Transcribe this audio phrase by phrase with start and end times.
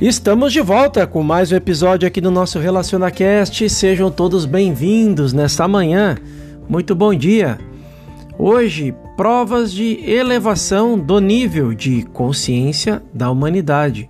[0.00, 3.68] Estamos de volta com mais um episódio aqui do nosso RelacionaCast.
[3.68, 6.16] Sejam todos bem-vindos nesta manhã.
[6.68, 7.58] Muito bom dia.
[8.38, 14.08] Hoje, provas de elevação do nível de consciência da humanidade.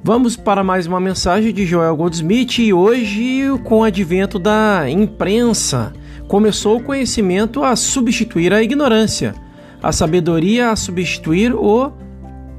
[0.00, 5.92] Vamos para mais uma mensagem de Joel Goldsmith e hoje, com o advento da imprensa,
[6.28, 9.34] começou o conhecimento a substituir a ignorância,
[9.82, 11.90] a sabedoria a substituir o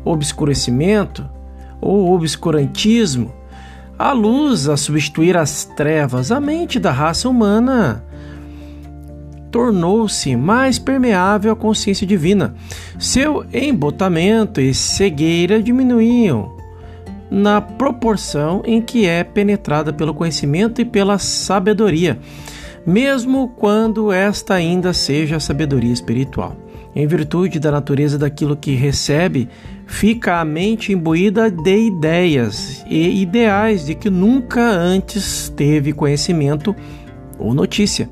[0.03, 1.29] obscurecimento
[1.81, 3.33] ou obscurantismo,
[3.97, 8.03] a luz a substituir as trevas, a mente da raça humana
[9.51, 12.55] tornou-se mais permeável à consciência divina.
[12.97, 16.55] Seu embotamento e cegueira diminuíam
[17.29, 22.17] na proporção em que é penetrada pelo conhecimento e pela sabedoria,
[22.85, 26.55] mesmo quando esta ainda seja a sabedoria espiritual.
[26.93, 29.47] Em virtude da natureza daquilo que recebe,
[29.91, 36.73] fica a mente imbuída de ideias e ideais de que nunca antes teve conhecimento
[37.37, 38.09] ou notícia.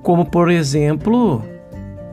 [0.00, 1.42] Como, por exemplo,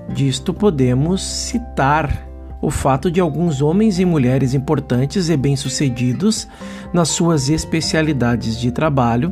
[0.09, 2.27] disto podemos citar
[2.59, 6.47] o fato de alguns homens e mulheres importantes e bem-sucedidos
[6.91, 9.31] nas suas especialidades de trabalho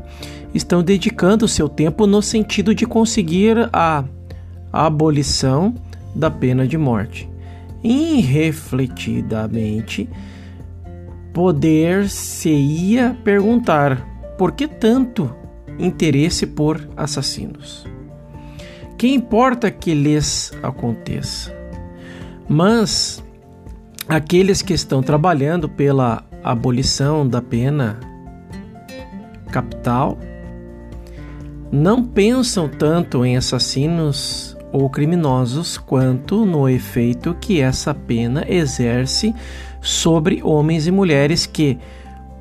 [0.53, 4.03] estão dedicando seu tempo no sentido de conseguir a
[4.71, 5.73] abolição
[6.13, 7.30] da pena de morte.
[7.83, 10.09] Irrefletidamente,
[11.33, 15.33] poder-se-ia perguntar por que tanto
[15.79, 17.87] interesse por assassinos?
[18.97, 21.55] Que importa que lhes aconteça?
[22.47, 23.23] Mas
[24.07, 27.99] aqueles que estão trabalhando pela abolição da pena
[29.51, 30.17] capital
[31.71, 39.35] não pensam tanto em assassinos ou criminosos quanto no efeito que essa pena exerce
[39.81, 41.77] sobre homens e mulheres que,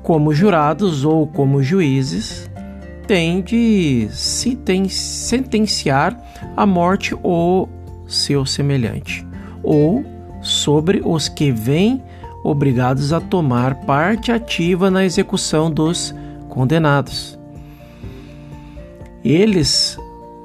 [0.01, 2.49] como jurados ou como juízes,
[3.07, 4.57] têm de se
[4.89, 6.17] sentenciar
[6.55, 7.67] à morte ou
[8.07, 9.25] seu semelhante,
[9.63, 10.05] ou
[10.41, 12.01] sobre os que vêm
[12.43, 16.13] obrigados a tomar parte ativa na execução dos
[16.49, 17.37] condenados.
[19.23, 19.97] Eles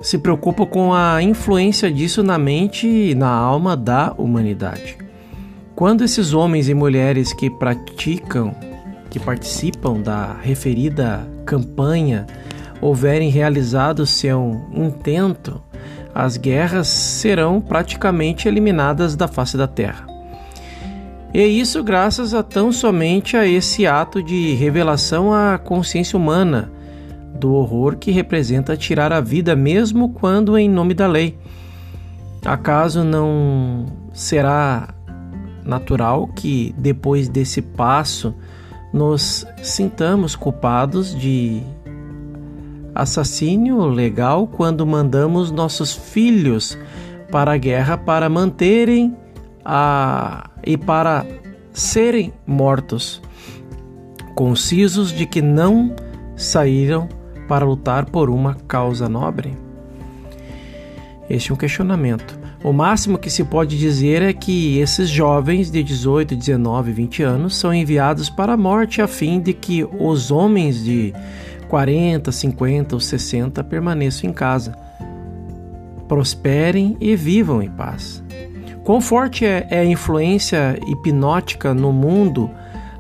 [0.07, 4.97] se preocupa com a influência disso na mente e na alma da humanidade.
[5.75, 8.55] Quando esses homens e mulheres que praticam,
[9.11, 12.25] que participam da referida campanha,
[12.81, 15.61] houverem realizado seu intento,
[16.15, 20.07] as guerras serão praticamente eliminadas da face da terra.
[21.35, 26.76] E isso graças a tão somente a esse ato de revelação à consciência humana
[27.37, 31.39] do horror que representa tirar a vida, mesmo quando em nome da lei.
[32.45, 34.95] Acaso não será
[35.65, 38.35] natural que, depois desse passo,
[38.93, 41.63] nos sintamos culpados de
[42.95, 46.79] assassínio legal quando mandamos nossos filhos
[47.31, 49.15] para a guerra para manterem
[49.65, 51.27] a e para
[51.73, 53.21] serem mortos,
[54.35, 55.95] concisos de que não
[56.35, 57.09] saíram
[57.49, 59.57] para lutar por uma causa nobre?
[61.29, 62.39] Este é um questionamento.
[62.63, 67.57] O máximo que se pode dizer é que esses jovens de 18, 19, 20 anos
[67.57, 71.13] são enviados para a morte a fim de que os homens de
[71.69, 74.77] 40, 50 ou 60 permaneçam em casa,
[76.09, 78.23] prosperem e vivam em paz.
[78.85, 82.51] Quão forte é, é a influência hipnótica no mundo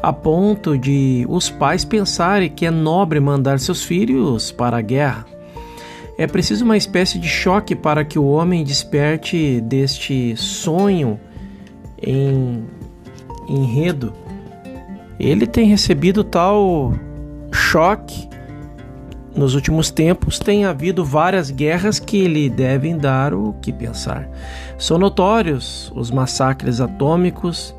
[0.03, 5.27] a ponto de os pais pensarem que é nobre mandar seus filhos para a guerra.
[6.19, 11.21] É preciso uma espécie de choque para que o homem desperte deste sonho
[12.03, 12.65] em
[13.49, 14.13] enredo.
[15.19, 16.95] Ele tem recebido tal
[17.53, 18.29] choque
[19.37, 24.27] nos últimos tempos, tem havido várias guerras que lhe devem dar o que pensar.
[24.79, 27.75] São notórios os massacres atômicos,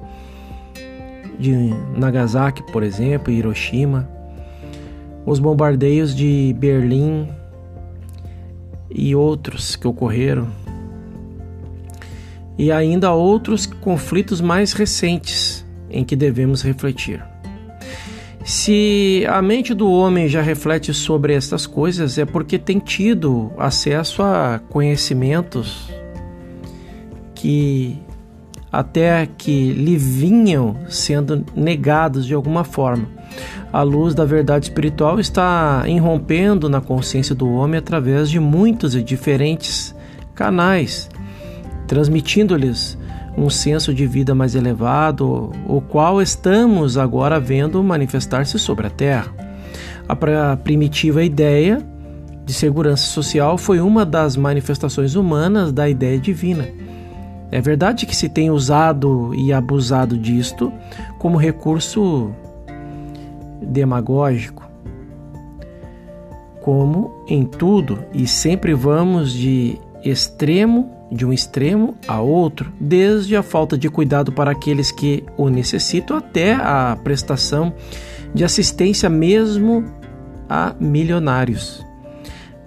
[1.39, 1.51] de
[1.95, 4.09] Nagasaki, por exemplo, Hiroshima,
[5.25, 7.27] os bombardeios de Berlim
[8.89, 10.47] e outros que ocorreram,
[12.57, 17.23] e ainda outros conflitos mais recentes em que devemos refletir.
[18.43, 24.23] Se a mente do homem já reflete sobre estas coisas, é porque tem tido acesso
[24.23, 25.91] a conhecimentos
[27.35, 27.99] que
[28.77, 33.07] até que lhe vinham sendo negados de alguma forma.
[33.73, 39.01] A luz da verdade espiritual está irrompendo na consciência do homem através de muitos e
[39.01, 39.95] diferentes
[40.35, 41.09] canais,
[41.87, 42.95] transmitindo-lhes
[43.35, 49.33] um senso de vida mais elevado, o qual estamos agora vendo manifestar-se sobre a Terra.
[50.07, 51.83] A primitiva ideia
[52.45, 56.67] de segurança social foi uma das manifestações humanas da ideia divina.
[57.51, 60.71] É verdade que se tem usado e abusado disto
[61.17, 62.31] como recurso
[63.61, 64.69] demagógico,
[66.61, 73.43] como em tudo e sempre vamos de extremo de um extremo a outro, desde a
[73.43, 77.73] falta de cuidado para aqueles que o necessitam até a prestação
[78.33, 79.85] de assistência mesmo
[80.49, 81.85] a milionários.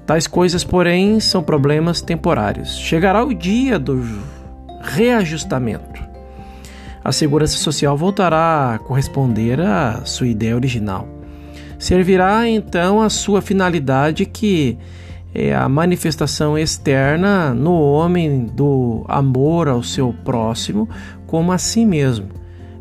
[0.06, 2.76] Tais coisas, porém, são problemas temporários.
[2.78, 4.02] Chegará o dia do
[4.80, 6.02] reajustamento.
[7.02, 11.08] A segurança social voltará a corresponder à sua ideia original.
[11.78, 14.76] Servirá então a sua finalidade que
[15.34, 20.88] é a manifestação externa no homem do amor ao seu próximo
[21.26, 22.28] como a si mesmo.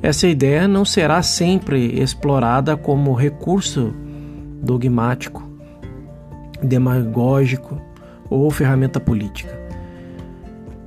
[0.01, 3.93] Essa ideia não será sempre explorada como recurso
[4.61, 5.43] dogmático,
[6.61, 7.79] demagógico
[8.29, 9.69] ou ferramenta política.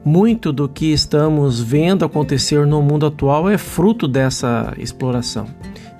[0.04, 5.46] Muito do que estamos vendo acontecer no mundo atual é fruto dessa exploração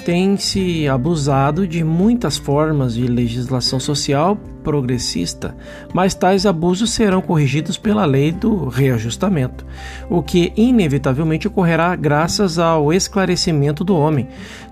[0.05, 5.57] tem se abusado de muitas formas de legislação social progressista,
[5.95, 9.65] mas tais abusos serão corrigidos pela lei do reajustamento,
[10.11, 14.29] o que inevitavelmente ocorrerá graças ao esclarecimento do homem.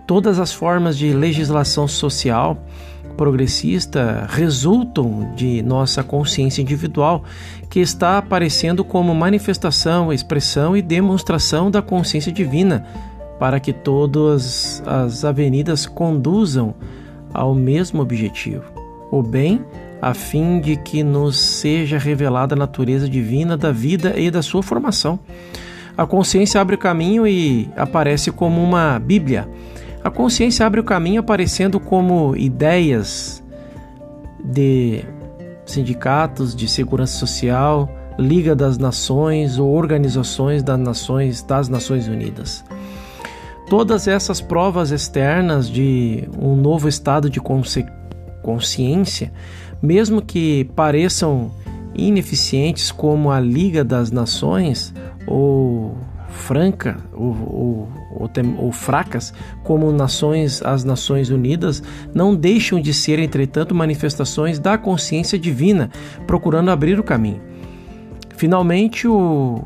[0.07, 2.65] Todas as formas de legislação social
[3.17, 7.25] progressista resultam de nossa consciência individual,
[7.69, 12.87] que está aparecendo como manifestação, expressão e demonstração da consciência divina
[13.39, 16.75] para que todas as avenidas conduzam
[17.33, 18.65] ao mesmo objetivo,
[19.11, 19.65] o bem,
[20.03, 24.63] a fim de que nos seja revelada a natureza divina da vida e da sua
[24.63, 25.19] formação.
[25.97, 29.49] A consciência abre o caminho e aparece como uma Bíblia.
[30.03, 33.43] A consciência abre o caminho aparecendo como ideias
[34.43, 35.05] de
[35.67, 37.89] sindicatos de segurança social,
[38.19, 42.65] Liga das Nações ou organizações das Nações das Nações Unidas.
[43.69, 47.41] Todas essas provas externas de um novo estado de
[48.43, 49.33] consciência,
[49.81, 51.53] mesmo que pareçam
[51.95, 54.93] ineficientes como a Liga das Nações
[55.27, 55.97] ou
[56.41, 58.29] franca ou, ou,
[58.59, 59.33] ou, fracas
[59.63, 61.83] como nações as Nações Unidas
[62.15, 65.91] não deixam de ser entretanto manifestações da consciência divina
[66.27, 67.41] procurando abrir o caminho.
[68.37, 69.63] Finalmente o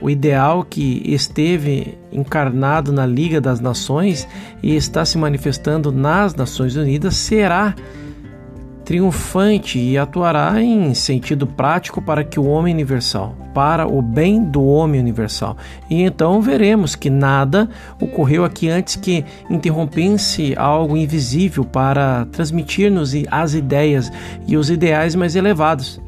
[0.00, 4.26] o ideal que esteve encarnado na Liga das Nações
[4.62, 7.74] e está se manifestando nas Nações Unidas será
[8.90, 14.64] triunfante e atuará em sentido prático para que o homem universal, para o bem do
[14.64, 15.56] homem universal.
[15.88, 17.68] E então veremos que nada
[18.00, 24.10] ocorreu aqui antes que interrompesse algo invisível para transmitir-nos as ideias
[24.44, 26.00] e os ideais mais elevados.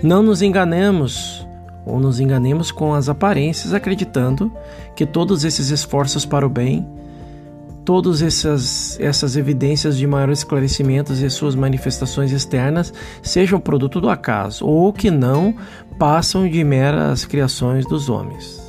[0.00, 1.44] Não nos enganemos
[1.84, 4.52] ou nos enganemos com as aparências, acreditando
[4.94, 6.86] que todos esses esforços para o bem,
[7.84, 12.92] todas essas, essas evidências de maior esclarecimento e suas manifestações externas
[13.22, 15.54] sejam produto do acaso, ou que não
[15.98, 18.60] passam de meras criações dos homens.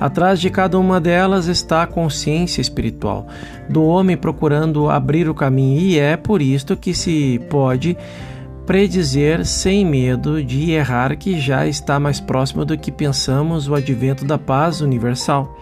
[0.00, 3.26] Atrás de cada uma delas está a consciência espiritual
[3.68, 7.96] do homem procurando abrir o caminho, e é por isto que se pode
[8.68, 14.26] predizer sem medo de errar que já está mais próximo do que pensamos o advento
[14.26, 15.58] da paz universal,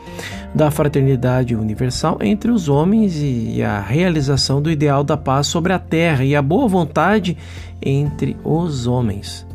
[0.53, 5.79] da fraternidade universal entre os homens e a realização do ideal da paz sobre a
[5.79, 7.39] terra e a boa vontade
[7.81, 9.47] entre os homens.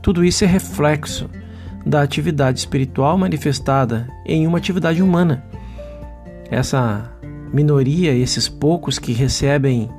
[0.00, 1.28] Tudo isso é reflexo
[1.84, 5.44] da atividade espiritual manifestada em uma atividade humana.
[6.50, 7.10] Essa
[7.52, 9.90] minoria, esses poucos que recebem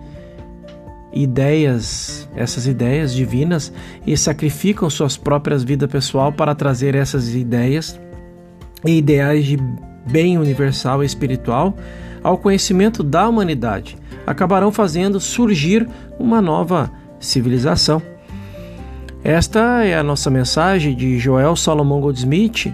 [1.14, 3.72] ideias, essas ideias divinas
[4.06, 8.00] e sacrificam suas próprias vidas pessoal para trazer essas ideias
[8.86, 9.58] e ideais de
[10.06, 11.76] bem universal e espiritual
[12.24, 15.88] ao conhecimento da humanidade, acabarão fazendo surgir
[16.20, 18.02] uma nova civilização.
[19.24, 22.74] Esta é a nossa mensagem de Joel Salomão Goldsmith,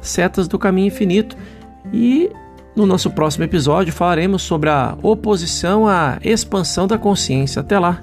[0.00, 1.36] Setas do Caminho Infinito,
[1.92, 2.30] e
[2.76, 7.60] no nosso próximo episódio falaremos sobre a oposição à expansão da consciência.
[7.60, 8.02] Até lá!